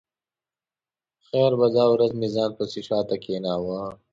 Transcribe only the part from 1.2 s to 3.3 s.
خیر په دا ورځ مې ځان پسې شا ته